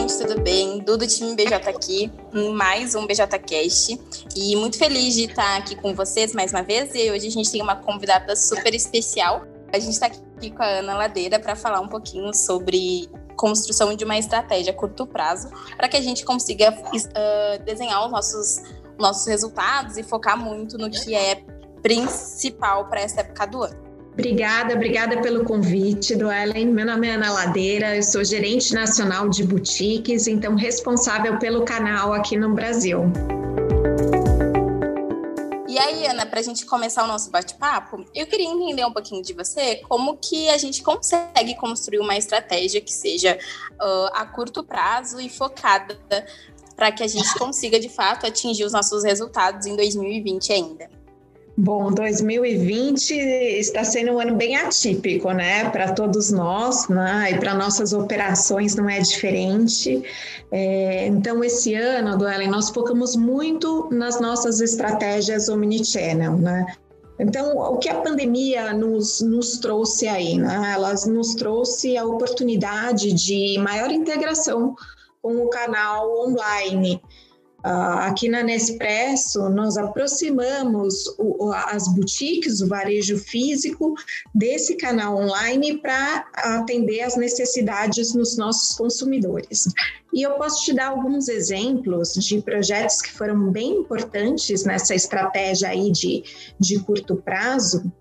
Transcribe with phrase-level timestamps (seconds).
[0.00, 0.78] gente, tudo bem?
[0.78, 2.10] Dudo time BJ aqui,
[2.54, 4.00] mais um BJCast.
[4.34, 6.94] E muito feliz de estar aqui com vocês mais uma vez.
[6.94, 9.44] E hoje a gente tem uma convidada super especial.
[9.70, 14.02] A gente está aqui com a Ana Ladeira para falar um pouquinho sobre construção de
[14.04, 18.62] uma estratégia a curto prazo para que a gente consiga uh, desenhar os nossos,
[18.98, 21.44] nossos resultados e focar muito no que é
[21.82, 23.89] principal para essa época do ano.
[24.12, 26.66] Obrigada, obrigada pelo convite, do Ellen.
[26.66, 32.12] Meu nome é Ana Ladeira, eu sou gerente nacional de boutiques, então responsável pelo canal
[32.12, 33.04] aqui no Brasil.
[35.68, 39.22] E aí, Ana, para a gente começar o nosso bate-papo, eu queria entender um pouquinho
[39.22, 43.38] de você como que a gente consegue construir uma estratégia que seja
[43.80, 45.96] uh, a curto prazo e focada
[46.74, 50.99] para que a gente consiga, de fato, atingir os nossos resultados em 2020 ainda.
[51.62, 57.52] Bom, 2020 está sendo um ano bem atípico, né, para todos nós, né, e para
[57.52, 60.02] nossas operações não é diferente.
[60.50, 66.64] É, então, esse ano, Duelen, nós focamos muito nas nossas estratégias omnichannel, né.
[67.18, 70.72] Então, o que a pandemia nos, nos trouxe aí, né?
[70.74, 74.74] Ela nos trouxe a oportunidade de maior integração
[75.20, 77.02] com o canal online.
[77.64, 81.04] Uh, aqui na Nespresso, nós aproximamos
[81.66, 83.94] as boutiques, o varejo físico,
[84.34, 89.68] desse canal online para atender as necessidades dos nossos consumidores.
[90.12, 95.68] E eu posso te dar alguns exemplos de projetos que foram bem importantes nessa estratégia
[95.68, 96.24] aí de,
[96.58, 97.92] de curto prazo.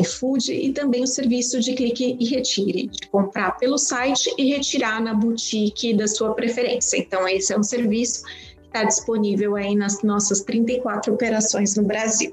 [0.00, 5.00] iFood e também o serviço de clique e retire, de comprar pelo site e retirar
[5.00, 6.96] na boutique da sua preferência.
[6.96, 12.32] Então, esse é um serviço que está disponível aí nas nossas 34 operações no Brasil.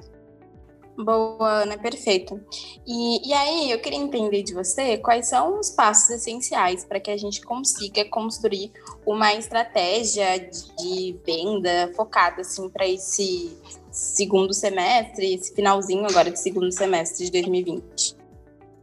[0.98, 2.40] Boa, Ana, perfeito.
[2.86, 7.10] E, e aí, eu queria entender de você quais são os passos essenciais para que
[7.10, 8.72] a gente consiga construir
[9.06, 10.40] uma estratégia
[10.80, 13.58] de venda focada assim para esse
[13.92, 18.16] segundo semestre, esse finalzinho agora de segundo semestre de 2020?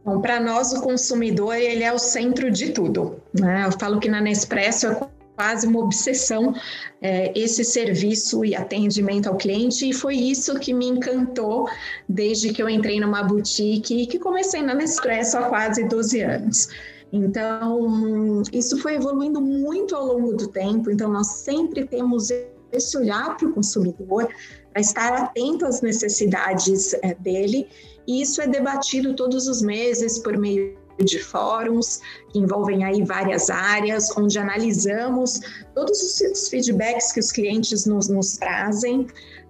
[0.03, 3.21] Bom, para nós o consumidor ele é o centro de tudo.
[3.33, 3.65] Né?
[3.65, 4.87] Eu falo que na Nespresso
[5.35, 6.53] quase uma obsessão
[7.01, 11.67] é, esse serviço e atendimento ao cliente e foi isso que me encantou
[12.07, 16.67] desde que eu entrei numa boutique e que comecei na Nespresso há quase 12 anos.
[17.13, 22.29] Então, isso foi evoluindo muito ao longo do tempo, então nós sempre temos
[22.71, 24.29] esse olhar para o consumidor,
[24.71, 27.67] para estar atento às necessidades é, dele,
[28.07, 33.49] e isso é debatido todos os meses por meio de fóruns que envolvem aí várias
[33.49, 35.39] áreas, onde analisamos
[35.73, 39.07] todos os feedbacks que os clientes nos, nos trazem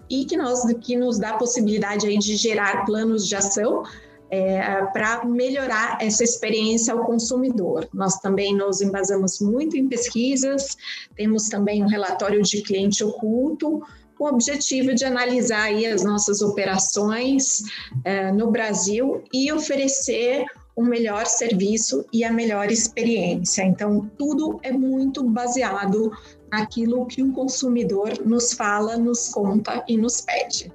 [0.10, 3.84] e que, nós, que nos dá a possibilidade aí de gerar planos de ação
[4.30, 7.88] é, para melhorar essa experiência ao consumidor.
[7.94, 10.78] Nós também nos embasamos muito em pesquisas,
[11.16, 13.82] temos também um relatório de cliente oculto,
[14.18, 17.64] com o objetivo de analisar aí as nossas operações
[18.06, 20.46] é, no Brasil e oferecer
[20.82, 23.64] o melhor serviço e a melhor experiência.
[23.64, 26.12] Então, tudo é muito baseado
[26.52, 30.72] naquilo que o consumidor nos fala, nos conta e nos pede.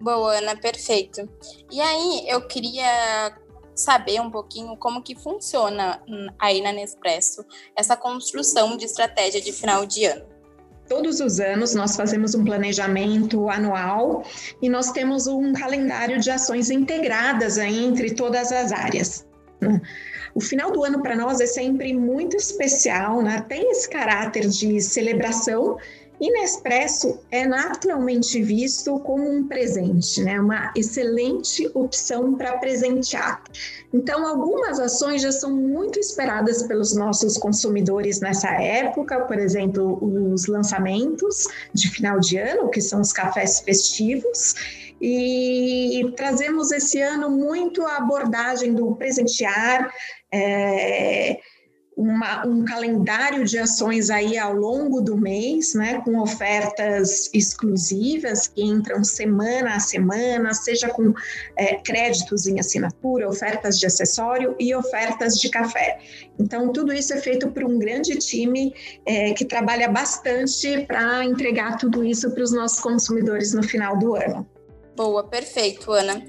[0.00, 1.28] Boa, Ana, perfeito.
[1.70, 3.34] E aí, eu queria
[3.74, 6.02] saber um pouquinho como que funciona
[6.38, 7.44] aí na Nespresso
[7.74, 10.39] essa construção de estratégia de final de ano.
[10.90, 14.24] Todos os anos nós fazemos um planejamento anual
[14.60, 19.24] e nós temos um calendário de ações integradas entre todas as áreas.
[19.60, 19.80] Né?
[20.34, 23.40] O final do ano para nós é sempre muito especial, né?
[23.48, 25.78] tem esse caráter de celebração
[26.28, 30.38] Nespresso é naturalmente visto como um presente, né?
[30.38, 33.42] Uma excelente opção para presentear.
[33.92, 40.46] Então, algumas ações já são muito esperadas pelos nossos consumidores nessa época, por exemplo, os
[40.46, 44.54] lançamentos de final de ano, que são os cafés festivos,
[45.00, 49.90] e trazemos esse ano muito a abordagem do presentear.
[50.30, 51.38] É,
[52.00, 58.62] uma, um calendário de ações aí ao longo do mês, né, com ofertas exclusivas que
[58.62, 61.12] entram semana a semana, seja com
[61.56, 65.98] é, créditos em assinatura, ofertas de acessório e ofertas de café.
[66.38, 68.74] Então, tudo isso é feito por um grande time
[69.04, 74.14] é, que trabalha bastante para entregar tudo isso para os nossos consumidores no final do
[74.14, 74.48] ano.
[74.96, 76.22] Boa, perfeito, Ana.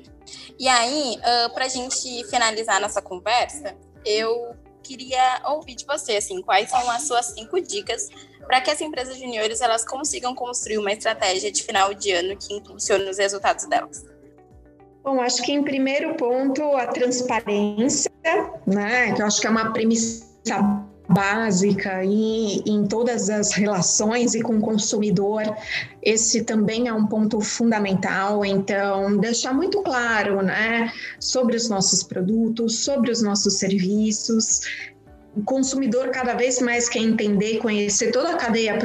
[0.60, 3.76] E aí, uh, para a gente finalizar nossa conversa,
[4.06, 8.10] eu queria ouvir de você, assim, quais são as suas cinco dicas
[8.46, 12.54] para que as empresas juniores elas consigam construir uma estratégia de final de ano que
[12.54, 14.04] impulsione os resultados delas?
[15.04, 18.12] Bom, acho que em primeiro ponto a transparência,
[18.68, 19.14] né?
[19.14, 20.26] Que eu acho que é uma premissa
[21.12, 25.44] básica e em todas as relações e com o consumidor,
[26.02, 28.44] esse também é um ponto fundamental.
[28.44, 34.62] Então, deixar muito claro, né, sobre os nossos produtos, sobre os nossos serviços.
[35.36, 38.78] O consumidor cada vez mais quer entender, conhecer toda a cadeia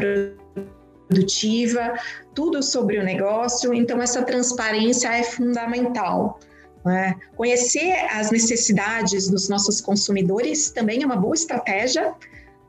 [1.08, 1.94] produtiva,
[2.34, 3.72] tudo sobre o negócio.
[3.72, 6.38] Então, essa transparência é fundamental.
[6.86, 7.16] Né?
[7.34, 12.14] Conhecer as necessidades dos nossos consumidores também é uma boa estratégia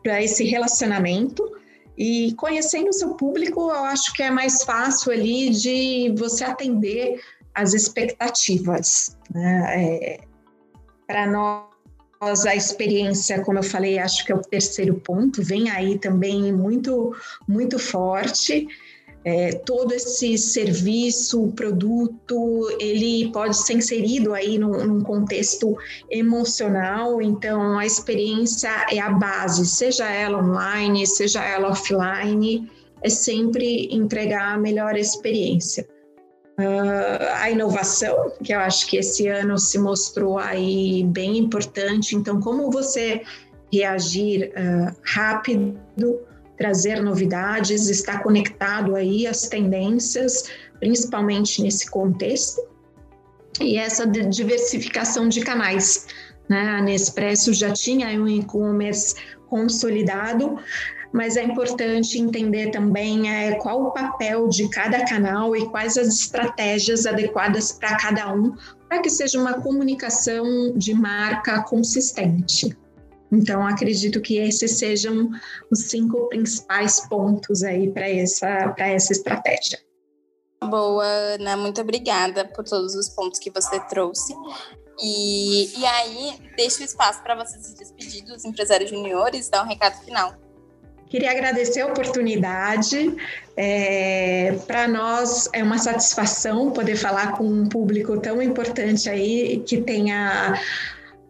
[0.01, 1.55] para esse relacionamento.
[1.95, 7.21] E conhecendo o seu público, eu acho que é mais fácil ali de você atender
[7.53, 9.15] as expectativas.
[9.31, 9.65] Né?
[9.75, 10.19] É,
[11.05, 15.99] para nós, a experiência, como eu falei, acho que é o terceiro ponto, vem aí
[15.99, 17.15] também muito,
[17.47, 18.67] muito forte
[19.27, 25.77] é, todo esse serviço, produto, ele pode ser inserido aí num, num, contexto
[26.09, 32.71] emocional, então a experiência é a base, seja ela online, seja ela offline,
[33.01, 35.85] é sempre entregar a melhor experiência.
[36.57, 42.39] Uh, a inovação, que eu acho que esse ano se mostrou aí bem importante, então
[42.39, 43.23] como você
[43.73, 45.77] reagir uh, rápido,
[46.57, 50.49] trazer novidades, estar conectado aí às tendências,
[50.79, 52.61] principalmente nesse contexto,
[53.61, 56.07] e essa diversificação de canais.
[56.49, 56.61] Né?
[56.61, 59.15] A Nespresso já tinha um e-commerce
[59.49, 60.57] consolidado,
[61.11, 66.07] mas é importante entender também é, qual o papel de cada canal e quais as
[66.07, 68.55] estratégias adequadas para cada um,
[68.89, 72.77] para que seja uma comunicação de marca consistente.
[73.31, 75.29] Então, acredito que esses sejam
[75.69, 79.79] os cinco principais pontos aí para essa, essa estratégia.
[80.63, 84.33] Boa, Ana, muito obrigada por todos os pontos que você trouxe.
[85.01, 89.67] E, e aí, deixo o espaço para você se despedir dos empresários juniores, dar um
[89.67, 90.35] recado final.
[91.09, 93.15] Queria agradecer a oportunidade.
[93.55, 99.81] É, Para nós é uma satisfação poder falar com um público tão importante aí que
[99.81, 100.59] tenha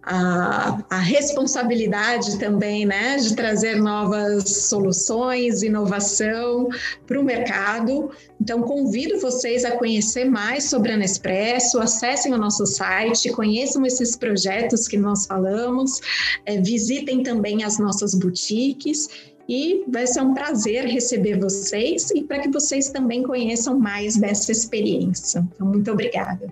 [0.10, 6.70] a, a, responsabilidade também, né, de trazer novas soluções, inovação
[7.06, 8.10] para o mercado.
[8.40, 14.16] Então, convido vocês a conhecer mais sobre a Nespresso, acessem o nosso site, conheçam esses
[14.16, 16.00] projetos que nós falamos,
[16.46, 19.10] é, visitem também as nossas boutiques
[19.50, 24.54] e vai ser um prazer receber vocês e para que vocês também conheçam mais dessa
[24.54, 25.46] experiência.
[25.54, 26.48] Então, muito obrigada.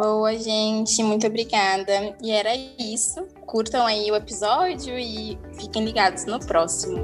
[0.00, 2.16] Boa, gente, muito obrigada.
[2.22, 3.22] E era isso.
[3.44, 6.96] Curtam aí o episódio e fiquem ligados no próximo.